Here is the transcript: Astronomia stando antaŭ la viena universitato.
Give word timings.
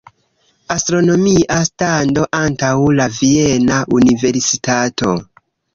Astronomia 0.75 1.59
stando 1.69 2.25
antaŭ 2.39 2.73
la 3.01 3.09
viena 3.21 3.81
universitato. 4.01 5.17